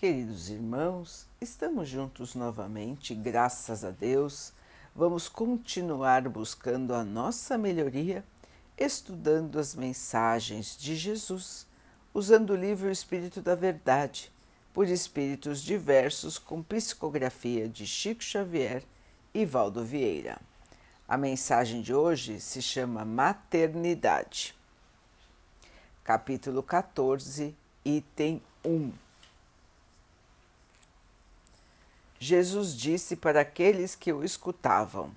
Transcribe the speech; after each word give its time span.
Queridos 0.00 0.48
irmãos, 0.48 1.26
estamos 1.42 1.86
juntos 1.86 2.34
novamente, 2.34 3.14
graças 3.14 3.84
a 3.84 3.90
Deus. 3.90 4.50
Vamos 4.96 5.28
continuar 5.28 6.26
buscando 6.26 6.94
a 6.94 7.04
nossa 7.04 7.58
melhoria, 7.58 8.24
estudando 8.78 9.58
as 9.58 9.74
mensagens 9.74 10.74
de 10.74 10.96
Jesus, 10.96 11.66
usando 12.14 12.54
o 12.54 12.56
livro 12.56 12.90
Espírito 12.90 13.42
da 13.42 13.54
Verdade, 13.54 14.32
por 14.72 14.88
espíritos 14.88 15.60
diversos, 15.60 16.38
com 16.38 16.62
psicografia 16.62 17.68
de 17.68 17.86
Chico 17.86 18.24
Xavier 18.24 18.82
e 19.34 19.44
Valdo 19.44 19.84
Vieira. 19.84 20.40
A 21.06 21.18
mensagem 21.18 21.82
de 21.82 21.92
hoje 21.92 22.40
se 22.40 22.62
chama 22.62 23.04
Maternidade. 23.04 24.54
Capítulo 26.02 26.62
14, 26.62 27.54
item 27.84 28.40
1 28.64 29.09
Jesus 32.22 32.76
disse 32.76 33.16
para 33.16 33.40
aqueles 33.40 33.94
que 33.94 34.12
o 34.12 34.22
escutavam: 34.22 35.10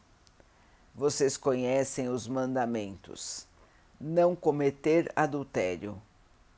Vocês 0.96 1.36
conhecem 1.36 2.08
os 2.08 2.30
mandamentos: 2.30 3.46
não 4.00 4.34
cometer 4.34 5.12
adultério, 5.14 6.02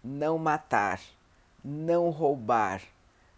não 0.03 0.37
matar, 0.37 1.01
não 1.63 2.11
roubar, 2.11 2.83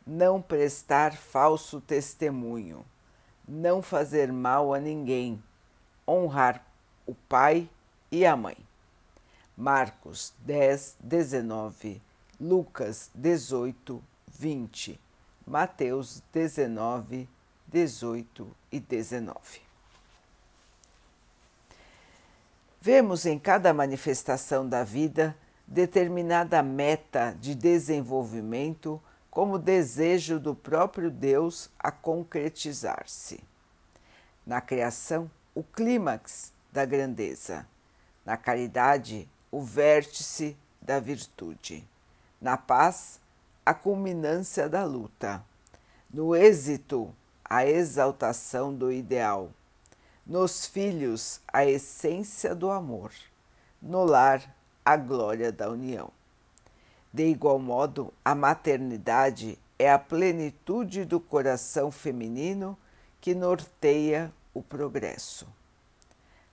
não 0.05 0.41
prestar 0.41 1.15
falso 1.15 1.79
testemunho, 1.79 2.85
não 3.47 3.81
fazer 3.81 4.29
mal 4.29 4.73
a 4.73 4.79
ninguém, 4.81 5.41
honrar 6.05 6.61
o 7.05 7.15
pai 7.15 7.69
e 8.11 8.25
a 8.25 8.35
mãe. 8.35 8.57
Marcos 9.55 10.33
10, 10.39 10.97
19, 10.99 12.01
Lucas 12.37 13.09
18, 13.15 14.03
20 14.27 15.06
Mateus 15.47 16.21
19, 16.33 17.25
18 17.67 18.55
e 18.69 18.81
19. 18.81 19.61
Vemos 22.81 23.25
em 23.25 23.39
cada 23.39 23.73
manifestação 23.73 24.67
da 24.67 24.83
vida 24.83 25.33
determinada 25.65 26.61
meta 26.61 27.33
de 27.39 27.55
desenvolvimento 27.55 29.01
como 29.31 29.57
desejo 29.57 30.37
do 30.37 30.53
próprio 30.53 31.09
Deus 31.09 31.69
a 31.79 31.91
concretizar-se. 31.91 33.39
Na 34.45 34.59
criação, 34.59 35.31
o 35.55 35.63
clímax 35.63 36.51
da 36.73 36.83
grandeza. 36.83 37.65
Na 38.25 38.35
caridade, 38.35 39.29
o 39.49 39.61
vértice 39.61 40.57
da 40.81 40.99
virtude. 40.99 41.87
Na 42.41 42.57
paz, 42.57 43.21
a 43.67 43.73
culminância 43.73 44.69
da 44.69 44.85
luta. 44.85 45.43
No 46.09 46.33
êxito, 46.33 47.13
a 47.43 47.65
exaltação 47.65 48.73
do 48.73 48.89
ideal. 48.89 49.51
Nos 50.25 50.65
filhos, 50.65 51.41
a 51.51 51.65
essência 51.65 52.55
do 52.55 52.71
amor. 52.71 53.11
No 53.81 54.05
lar, 54.05 54.55
a 54.85 54.95
glória 54.95 55.51
da 55.51 55.69
união. 55.69 56.09
De 57.11 57.25
igual 57.25 57.59
modo, 57.59 58.13
a 58.23 58.33
maternidade 58.33 59.59
é 59.77 59.91
a 59.91 59.99
plenitude 59.99 61.03
do 61.03 61.19
coração 61.19 61.91
feminino 61.91 62.77
que 63.19 63.35
norteia 63.35 64.31
o 64.53 64.63
progresso. 64.63 65.45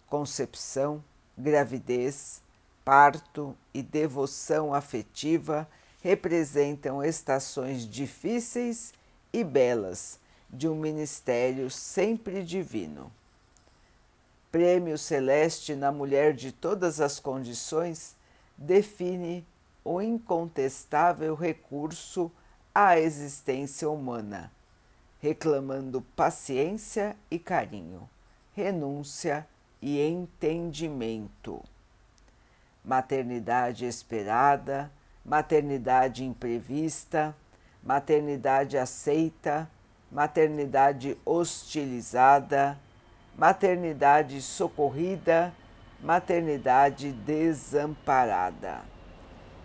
Concepção, 0.08 1.00
gravidez, 1.38 2.42
parto 2.84 3.56
e 3.72 3.84
devoção 3.84 4.74
afetiva 4.74 5.68
representam 6.04 7.02
estações 7.02 7.88
difíceis 7.88 8.92
e 9.32 9.42
belas 9.42 10.20
de 10.50 10.68
um 10.68 10.74
ministério 10.74 11.70
sempre 11.70 12.44
divino. 12.44 13.10
Prêmio 14.52 14.98
Celeste 14.98 15.74
na 15.74 15.90
Mulher 15.90 16.34
de 16.34 16.52
Todas 16.52 17.00
as 17.00 17.18
Condições 17.18 18.14
define 18.54 19.46
o 19.82 19.98
incontestável 20.02 21.34
recurso 21.34 22.30
à 22.74 23.00
existência 23.00 23.88
humana, 23.88 24.52
reclamando 25.22 26.02
paciência 26.14 27.16
e 27.30 27.38
carinho, 27.38 28.06
renúncia 28.52 29.48
e 29.80 30.06
entendimento. 30.06 31.64
Maternidade 32.84 33.86
esperada, 33.86 34.92
maternidade 35.24 36.24
imprevista, 36.24 37.34
maternidade 37.82 38.76
aceita, 38.76 39.68
maternidade 40.12 41.16
hostilizada, 41.24 42.78
maternidade 43.36 44.42
socorrida, 44.42 45.52
maternidade 46.02 47.12
desamparada. 47.12 48.82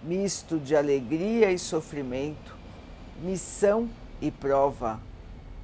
Misto 0.02 0.58
de 0.58 0.76
alegria 0.76 1.52
e 1.52 1.60
sofrimento, 1.60 2.56
missão 3.22 3.90
e 4.22 4.32
prova. 4.32 5.02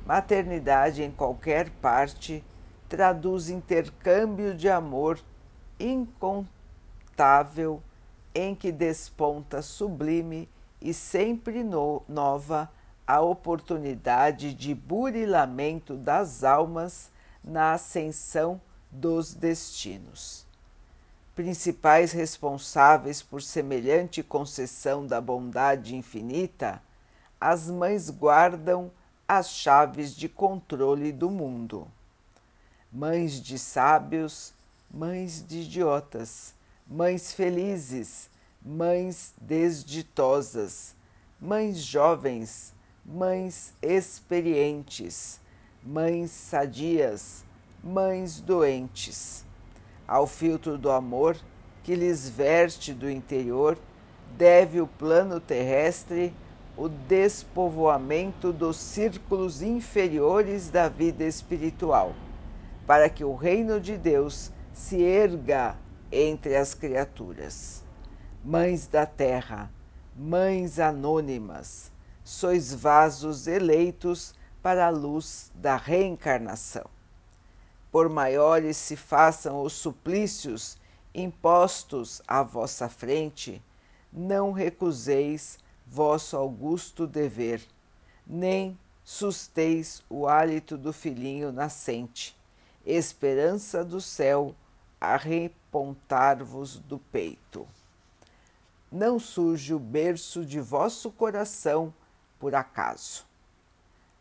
Maternidade 0.05 1.01
em 1.01 1.09
qualquer 1.09 1.69
parte 1.69 2.43
traduz 2.89 3.49
intercâmbio 3.49 4.53
de 4.53 4.69
amor 4.69 5.19
incontável 5.79 7.81
em 8.35 8.53
que 8.53 8.71
desponta 8.71 9.61
sublime 9.61 10.49
e 10.81 10.93
sempre 10.93 11.63
no, 11.63 12.03
nova 12.07 12.69
a 13.07 13.21
oportunidade 13.21 14.53
de 14.53 14.75
burilamento 14.75 15.95
das 15.95 16.43
almas 16.43 17.09
na 17.41 17.73
ascensão 17.73 18.59
dos 18.91 19.33
destinos. 19.33 20.45
Principais 21.33 22.11
responsáveis 22.11 23.21
por 23.21 23.41
semelhante 23.41 24.21
concessão 24.21 25.05
da 25.05 25.21
bondade 25.21 25.95
infinita, 25.95 26.81
as 27.39 27.69
mães 27.69 28.09
guardam 28.09 28.91
as 29.27 29.49
chaves 29.49 30.15
de 30.15 30.29
controle 30.29 31.11
do 31.11 31.29
mundo. 31.29 31.87
Mães 32.91 33.41
de 33.41 33.59
sábios, 33.59 34.53
mães 34.89 35.45
de 35.45 35.59
idiotas, 35.59 36.53
mães 36.87 37.33
felizes, 37.33 38.29
mães 38.63 39.33
desditosas, 39.41 40.95
mães 41.41 41.77
jovens, 41.79 42.73
mães 43.03 43.73
experientes, 43.81 45.39
mães 45.83 46.29
sadias, 46.29 47.43
mães 47.83 48.39
doentes. 48.39 49.43
Ao 50.07 50.27
filtro 50.27 50.77
do 50.77 50.91
amor 50.91 51.35
que 51.83 51.95
lhes 51.95 52.29
verte 52.29 52.93
do 52.93 53.09
interior, 53.09 53.77
deve 54.37 54.79
o 54.79 54.87
plano 54.87 55.39
terrestre 55.39 56.33
o 56.77 56.89
despovoamento 56.89 58.51
dos 58.51 58.75
círculos 58.75 59.61
inferiores 59.61 60.69
da 60.69 60.89
vida 60.89 61.23
espiritual, 61.23 62.13
para 62.85 63.09
que 63.09 63.23
o 63.23 63.33
reino 63.33 63.79
de 63.79 63.97
Deus 63.97 64.51
se 64.73 65.01
erga 65.01 65.77
entre 66.11 66.55
as 66.55 66.73
criaturas. 66.73 67.83
Mães 68.43 68.87
da 68.87 69.05
terra, 69.05 69.71
mães 70.15 70.79
anônimas, 70.79 71.91
sois 72.23 72.73
vasos 72.73 73.47
eleitos 73.47 74.33
para 74.61 74.87
a 74.87 74.89
luz 74.89 75.51
da 75.55 75.75
reencarnação. 75.75 76.85
Por 77.91 78.09
maiores 78.09 78.77
se 78.77 78.95
façam 78.95 79.61
os 79.61 79.73
suplícios 79.73 80.77
impostos 81.13 82.21
à 82.27 82.43
vossa 82.43 82.89
frente, 82.89 83.63
não 84.11 84.51
recuseis 84.51 85.57
vosso 85.85 86.35
augusto 86.35 87.07
dever, 87.07 87.61
nem 88.25 88.77
susteis 89.03 90.03
o 90.09 90.27
hálito 90.27 90.77
do 90.77 90.91
filhinho 90.91 91.51
nascente, 91.51 92.35
esperança 92.85 93.85
do 93.85 94.01
céu 94.01 94.55
a 94.99 95.15
repontar-vos 95.75 96.77
do 96.77 96.97
peito. 96.97 97.67
Não 98.89 99.19
surge 99.19 99.73
o 99.73 99.79
berço 99.79 100.45
de 100.45 100.61
vosso 100.61 101.11
coração 101.11 101.93
por 102.39 102.55
acaso. 102.55 103.25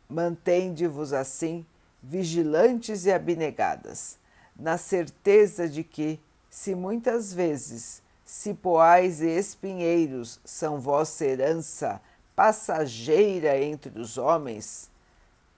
Mantende-vos 0.09 1.13
assim 1.13 1.65
vigilantes 2.03 3.07
e 3.07 3.13
abnegadas, 3.13 4.19
na 4.57 4.77
certeza 4.77 5.69
de 5.69 5.85
que, 5.85 6.19
se 6.51 6.75
muitas 6.75 7.33
vezes 7.33 8.03
cipoais 8.25 9.21
e 9.21 9.29
espinheiros 9.29 10.41
são 10.45 10.81
vossa 10.81 11.25
herança 11.25 12.01
passageira 12.35 13.59
entre 13.61 14.01
os 14.01 14.19
homens, 14.19 14.91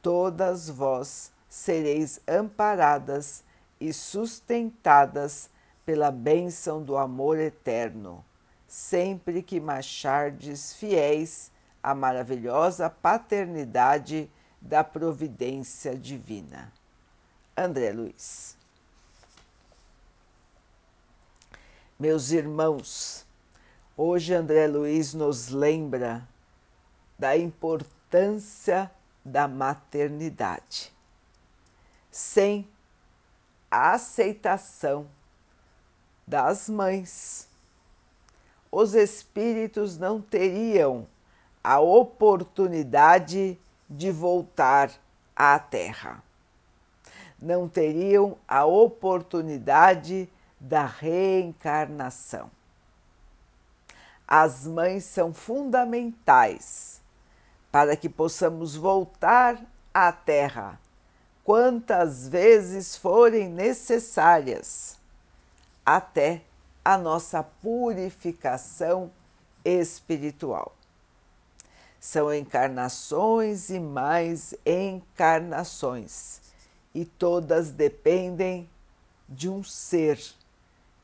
todas 0.02 0.68
vós 0.68 1.32
sereis 1.48 2.20
amparadas 2.28 3.42
e 3.80 3.92
sustentadas 3.94 5.48
pela 5.86 6.10
bênção 6.10 6.82
do 6.82 6.96
amor 6.96 7.38
eterno, 7.38 8.24
sempre 8.66 9.40
que 9.40 9.60
marchardes 9.60 10.74
fiéis 10.74 11.52
a 11.80 11.94
maravilhosa 11.94 12.90
paternidade 12.90 14.28
da 14.60 14.82
providência 14.82 15.96
divina. 15.96 16.72
André 17.56 17.92
Luiz. 17.92 18.56
Meus 21.98 22.32
irmãos, 22.32 23.24
hoje 23.96 24.34
André 24.34 24.66
Luiz 24.66 25.14
nos 25.14 25.48
lembra 25.48 26.26
da 27.16 27.36
importância 27.36 28.90
da 29.24 29.46
maternidade. 29.46 30.92
Sem 32.10 32.68
a 33.70 33.92
aceitação 33.92 35.08
das 36.26 36.68
mães, 36.68 37.48
os 38.70 38.94
espíritos 38.94 39.96
não 39.96 40.20
teriam 40.20 41.06
a 41.62 41.78
oportunidade 41.78 43.58
de 43.88 44.10
voltar 44.10 44.90
à 45.34 45.58
Terra. 45.58 46.22
Não 47.40 47.68
teriam 47.68 48.36
a 48.48 48.64
oportunidade 48.64 50.28
da 50.58 50.84
reencarnação. 50.84 52.50
As 54.26 54.66
mães 54.66 55.04
são 55.04 55.32
fundamentais 55.32 57.00
para 57.70 57.96
que 57.96 58.08
possamos 58.08 58.74
voltar 58.74 59.62
à 59.94 60.10
Terra 60.10 60.80
quantas 61.44 62.26
vezes 62.26 62.96
forem 62.96 63.48
necessárias, 63.48 64.98
até 65.86 66.42
a 66.84 66.98
nossa 66.98 67.42
purificação 67.42 69.10
espiritual. 69.64 70.74
São 72.00 72.34
encarnações 72.34 73.70
e 73.70 73.80
mais 73.80 74.54
encarnações, 74.64 76.40
e 76.94 77.04
todas 77.04 77.70
dependem 77.70 78.68
de 79.28 79.48
um 79.48 79.64
ser 79.64 80.20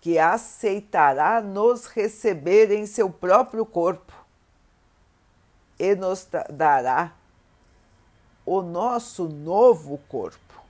que 0.00 0.18
aceitará 0.18 1.40
nos 1.40 1.86
receber 1.86 2.70
em 2.72 2.86
seu 2.86 3.08
próprio 3.08 3.64
corpo 3.64 4.12
e 5.78 5.94
nos 5.94 6.28
dará 6.50 7.12
o 8.44 8.62
nosso 8.62 9.28
novo 9.28 9.98
corpo, 10.08 10.61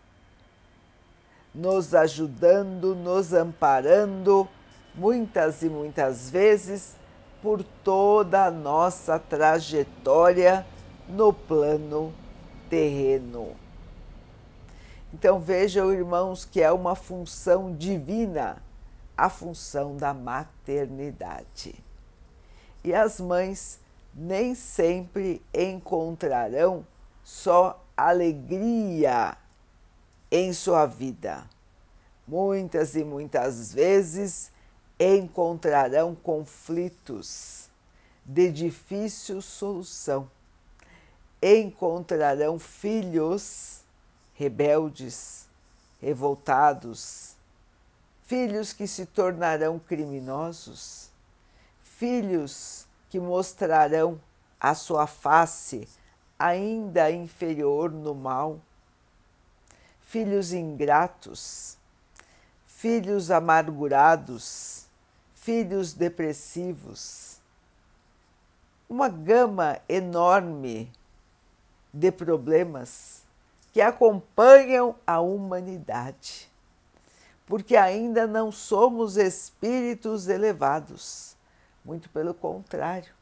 nos 1.54 1.94
ajudando, 1.94 2.94
nos 2.94 3.32
amparando, 3.32 4.48
muitas 4.94 5.62
e 5.62 5.68
muitas 5.68 6.30
vezes 6.30 6.96
por 7.42 7.62
toda 7.82 8.46
a 8.46 8.50
nossa 8.50 9.18
trajetória 9.18 10.64
no 11.08 11.32
plano 11.32 12.12
terreno. 12.70 13.56
Então 15.12 15.40
vejam, 15.40 15.92
irmãos, 15.92 16.44
que 16.44 16.62
é 16.62 16.72
uma 16.72 16.94
função 16.94 17.74
divina 17.74 18.62
a 19.16 19.28
função 19.28 19.96
da 19.96 20.14
maternidade. 20.14 21.74
E 22.82 22.94
as 22.94 23.20
mães 23.20 23.78
nem 24.14 24.54
sempre 24.54 25.42
encontrarão 25.54 26.84
só 27.22 27.84
alegria 27.96 29.36
em 30.32 30.54
sua 30.54 30.86
vida. 30.86 31.44
Muitas 32.26 32.96
e 32.96 33.04
muitas 33.04 33.74
vezes 33.74 34.50
encontrarão 34.98 36.14
conflitos 36.14 37.68
de 38.24 38.50
difícil 38.50 39.42
solução. 39.42 40.30
Encontrarão 41.42 42.58
filhos 42.58 43.82
rebeldes, 44.34 45.46
revoltados, 46.00 47.36
filhos 48.22 48.72
que 48.72 48.86
se 48.86 49.04
tornarão 49.04 49.78
criminosos, 49.78 51.10
filhos 51.82 52.86
que 53.10 53.20
mostrarão 53.20 54.18
a 54.58 54.74
sua 54.74 55.06
face 55.06 55.86
ainda 56.38 57.10
inferior 57.10 57.92
no 57.92 58.14
mal, 58.14 58.58
filhos 60.12 60.52
ingratos, 60.52 61.78
filhos 62.66 63.30
amargurados, 63.30 64.84
filhos 65.34 65.94
depressivos, 65.94 67.38
uma 68.90 69.08
gama 69.08 69.78
enorme 69.88 70.92
de 71.94 72.12
problemas 72.12 73.22
que 73.72 73.80
acompanham 73.80 74.94
a 75.06 75.18
humanidade, 75.18 76.46
porque 77.46 77.74
ainda 77.74 78.26
não 78.26 78.52
somos 78.52 79.16
espíritos 79.16 80.28
elevados, 80.28 81.34
muito 81.82 82.10
pelo 82.10 82.34
contrário, 82.34 83.14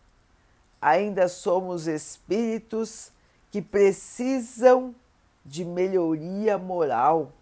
ainda 0.83 1.29
somos 1.29 1.87
espíritos 1.87 3.13
que 3.49 3.63
precisam 3.63 4.93
de 5.51 5.65
melhoria 5.65 6.57
moral 6.57 7.33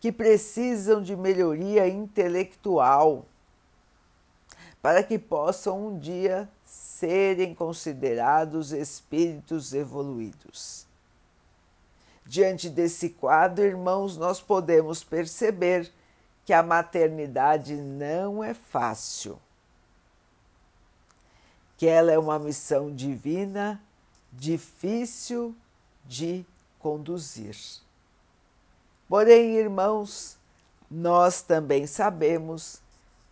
que 0.00 0.10
precisam 0.10 1.00
de 1.00 1.14
melhoria 1.14 1.86
intelectual 1.86 3.24
para 4.82 5.00
que 5.04 5.16
possam 5.16 5.86
um 5.86 5.98
dia 5.98 6.48
serem 6.64 7.54
considerados 7.54 8.72
espíritos 8.72 9.72
evoluídos. 9.72 10.86
Diante 12.26 12.68
desse 12.68 13.10
quadro, 13.10 13.64
irmãos, 13.64 14.16
nós 14.16 14.40
podemos 14.40 15.04
perceber 15.04 15.92
que 16.44 16.52
a 16.52 16.64
maternidade 16.64 17.76
não 17.76 18.42
é 18.42 18.54
fácil, 18.54 19.38
que 21.76 21.86
ela 21.86 22.10
é 22.10 22.18
uma 22.18 22.40
missão 22.40 22.92
divina 22.92 23.80
difícil 24.32 25.54
de 26.10 26.44
conduzir. 26.80 27.56
Porém, 29.08 29.54
irmãos, 29.54 30.36
nós 30.90 31.40
também 31.40 31.86
sabemos 31.86 32.82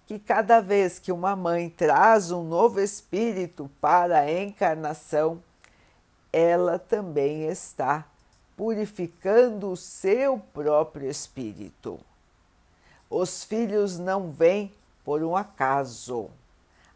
que 0.06 0.16
cada 0.16 0.60
vez 0.60 1.00
que 1.00 1.10
uma 1.10 1.34
mãe 1.34 1.68
traz 1.68 2.30
um 2.30 2.44
novo 2.44 2.78
espírito 2.80 3.68
para 3.80 4.20
a 4.20 4.32
encarnação, 4.32 5.42
ela 6.32 6.78
também 6.78 7.48
está 7.48 8.06
purificando 8.56 9.72
o 9.72 9.76
seu 9.76 10.38
próprio 10.38 11.10
espírito. 11.10 11.98
Os 13.10 13.42
filhos 13.42 13.98
não 13.98 14.30
vêm 14.30 14.72
por 15.04 15.24
um 15.24 15.34
acaso. 15.34 16.30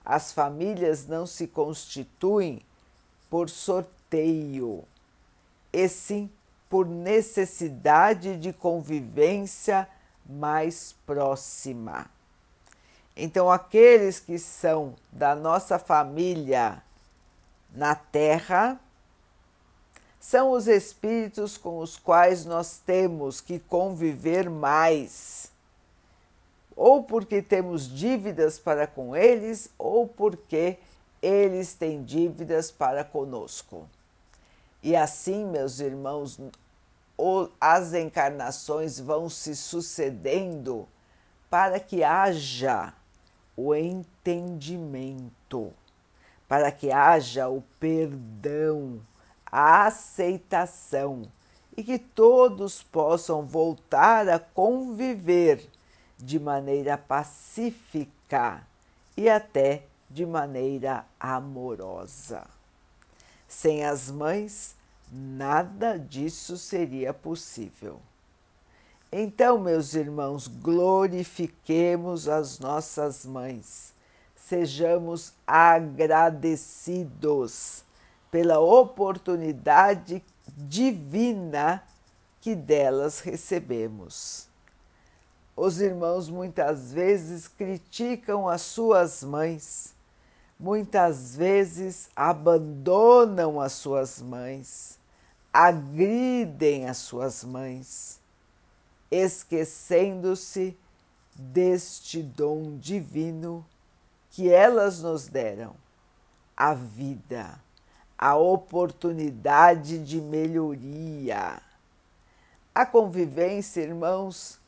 As 0.05 0.33
famílias 0.33 1.09
não 1.09 1.27
se 1.27 1.49
constituem 1.49 2.63
por 3.29 3.51
sorteio, 3.51 4.85
e 5.73 5.89
sim 5.89 6.31
por 6.69 6.87
necessidade 6.87 8.37
de 8.37 8.53
convivência 8.53 9.89
mais 10.25 10.95
próxima. 11.07 12.07
Então, 13.17 13.51
aqueles 13.51 14.19
que 14.19 14.39
são 14.39 14.95
da 15.11 15.35
nossa 15.35 15.79
família 15.79 16.83
na 17.75 17.95
Terra 17.95 18.81
são 20.19 20.53
os 20.53 20.69
espíritos 20.69 21.59
com 21.59 21.79
os 21.79 21.99
quais 21.99 22.47
nós 22.47 22.79
temos 22.79 23.41
que 23.41 23.59
conviver 23.59 24.49
mais, 24.49 25.51
ou 26.77 27.03
porque 27.03 27.43
temos 27.43 27.89
dívidas 27.89 28.59
para 28.59 28.87
com 28.87 29.17
eles, 29.17 29.69
ou 29.77 30.07
porque 30.07 30.79
eles 31.21 31.75
têm 31.75 32.03
dívidas 32.03 32.71
para 32.71 33.05
conosco. 33.05 33.87
E 34.83 34.97
assim, 34.97 35.45
meus 35.45 35.79
irmãos, 35.79 36.41
as 37.61 37.95
encarnações 37.95 38.99
vão 38.99 39.29
se 39.29 39.55
sucedendo 39.55 40.89
para 41.49 41.79
que 41.79 42.03
haja 42.03 42.93
o 43.57 43.75
entendimento, 43.75 45.73
para 46.49 46.73
que 46.73 46.91
haja 46.91 47.49
o 47.49 47.63
perdão, 47.79 49.01
a 49.47 49.87
aceitação 49.87 51.23
e 51.77 51.85
que 51.85 51.99
todos 51.99 52.83
possam 52.83 53.43
voltar 53.43 54.29
a 54.29 54.39
conviver 54.39 55.69
de 56.19 56.41
maneira 56.41 56.99
pacífica 56.99 58.67
e 59.17 59.29
até 59.29 59.85
de 60.11 60.27
maneira 60.27 61.05
amorosa. 61.21 62.45
Sem 63.53 63.85
as 63.85 64.11
mães, 64.11 64.75
nada 65.13 65.99
disso 65.99 66.57
seria 66.57 67.13
possível. 67.13 68.01
Então, 69.13 69.59
meus 69.59 69.93
irmãos, 69.95 70.49
glorifiquemos 70.49 72.29
as 72.29 72.59
nossas 72.59 73.27
mães, 73.27 73.93
sejamos 74.35 75.35
agradecidos 75.47 76.65
pela 78.31 78.59
oportunidade 78.59 80.25
divina 80.57 81.85
que 82.41 82.55
delas 82.55 83.21
recebemos. 83.21 84.49
Os 85.55 85.79
irmãos 85.79 86.31
muitas 86.31 86.91
vezes 86.91 87.47
criticam 87.47 88.49
as 88.49 88.63
suas 88.63 89.23
mães, 89.23 89.95
muitas 90.63 91.35
vezes 91.35 92.09
abandonam 92.15 93.61
as 93.61 93.73
suas 93.73 94.23
mães, 94.23 94.97
agridem 95.53 96.89
as 96.89 96.99
suas 96.99 97.43
mães, 97.43 98.21
esquecendo-se 99.11 100.79
deste 101.35 102.23
dom 102.23 102.79
divino 102.79 103.67
que 104.31 104.53
elas 104.53 105.03
nos 105.03 105.27
deram, 105.27 105.75
a 106.57 106.75
vida, 106.75 107.61
a 108.17 108.37
oportunidade 108.37 109.99
de 109.99 110.21
melhoria. 110.21 111.61
A 112.73 112.87
convivência, 112.87 113.81
irmãos, 113.81 114.61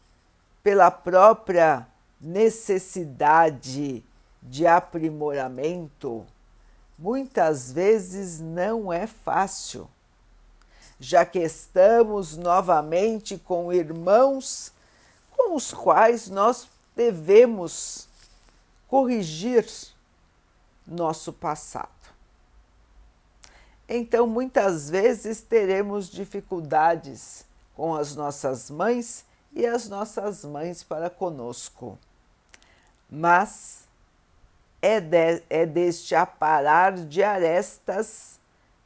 pela 0.60 0.90
própria 0.90 1.86
necessidade 2.20 4.02
de 4.44 4.66
aprimoramento, 4.66 6.26
muitas 6.98 7.72
vezes 7.72 8.38
não 8.38 8.92
é 8.92 9.06
fácil, 9.06 9.88
já 11.00 11.24
que 11.24 11.38
estamos 11.38 12.36
novamente 12.36 13.38
com 13.38 13.72
irmãos 13.72 14.72
com 15.36 15.56
os 15.56 15.72
quais 15.72 16.28
nós 16.28 16.68
devemos 16.94 18.06
corrigir 18.86 19.66
nosso 20.86 21.32
passado. 21.32 21.88
Então, 23.88 24.26
muitas 24.26 24.88
vezes 24.88 25.42
teremos 25.42 26.08
dificuldades 26.08 27.44
com 27.74 27.94
as 27.94 28.14
nossas 28.14 28.70
mães 28.70 29.24
e 29.52 29.66
as 29.66 29.88
nossas 29.88 30.44
mães 30.44 30.82
para 30.82 31.10
conosco. 31.10 31.98
Mas 33.10 33.84
é, 34.84 35.00
de, 35.00 35.42
é 35.48 35.64
deste 35.64 36.14
aparar 36.14 36.92
de 36.92 37.22
arestas 37.22 38.38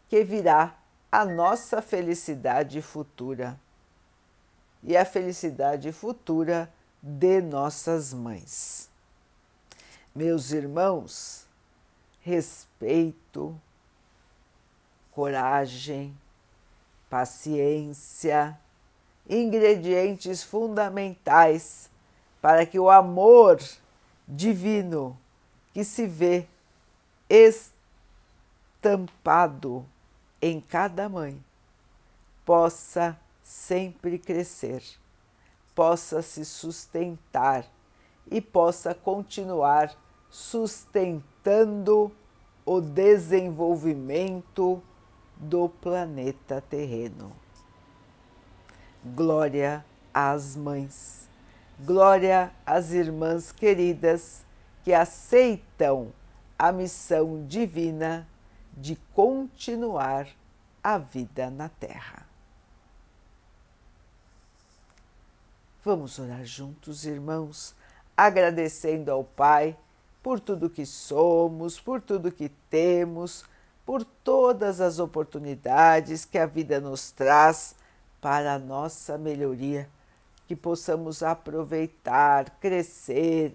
que 0.08 0.22
virá 0.22 0.76
a 1.10 1.24
nossa 1.24 1.82
felicidade 1.82 2.80
futura 2.80 3.58
e 4.84 4.96
a 4.96 5.04
felicidade 5.04 5.90
futura 5.90 6.72
de 7.02 7.40
nossas 7.40 8.14
mães. 8.14 8.88
Meus 10.14 10.52
irmãos, 10.52 11.44
respeito, 12.20 13.60
coragem, 15.10 16.16
paciência, 17.10 18.56
ingredientes 19.28 20.44
fundamentais 20.44 21.90
para 22.40 22.64
que 22.64 22.78
o 22.78 22.88
amor 22.88 23.58
divino 24.28 25.18
que 25.72 25.84
se 25.84 26.06
vê 26.06 26.46
estampado 28.80 29.84
em 30.40 30.60
cada 30.60 31.08
mãe 31.08 31.42
possa 32.44 33.18
sempre 33.42 34.18
crescer, 34.18 34.82
possa 35.74 36.22
se 36.22 36.44
sustentar 36.44 37.66
e 38.30 38.40
possa 38.40 38.94
continuar 38.94 39.92
sustentando 40.30 42.12
o 42.64 42.80
desenvolvimento 42.80 44.80
do 45.36 45.68
planeta 45.68 46.60
terreno. 46.60 47.32
Glória 49.04 49.84
às 50.12 50.56
mães, 50.56 51.28
glória 51.78 52.52
às 52.66 52.92
irmãs 52.92 53.52
queridas 53.52 54.44
que 54.88 54.94
aceitam 54.94 56.14
a 56.58 56.72
missão 56.72 57.44
divina 57.46 58.26
de 58.72 58.96
continuar 59.12 60.26
a 60.82 60.96
vida 60.96 61.50
na 61.50 61.68
Terra. 61.68 62.26
Vamos 65.84 66.18
orar 66.18 66.42
juntos, 66.46 67.04
irmãos, 67.04 67.74
agradecendo 68.16 69.12
ao 69.12 69.22
Pai 69.22 69.76
por 70.22 70.40
tudo 70.40 70.70
que 70.70 70.86
somos, 70.86 71.78
por 71.78 72.00
tudo 72.00 72.32
que 72.32 72.48
temos, 72.70 73.44
por 73.84 74.02
todas 74.02 74.80
as 74.80 74.98
oportunidades 74.98 76.24
que 76.24 76.38
a 76.38 76.46
vida 76.46 76.80
nos 76.80 77.10
traz 77.10 77.74
para 78.22 78.54
a 78.54 78.58
nossa 78.58 79.18
melhoria, 79.18 79.86
que 80.46 80.56
possamos 80.56 81.22
aproveitar, 81.22 82.56
crescer, 82.58 83.54